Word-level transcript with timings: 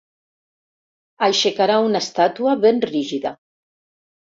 Aixecarà 1.27 1.77
una 1.89 2.03
estàtua 2.07 2.57
ben 2.65 2.83
rígida. 2.91 3.37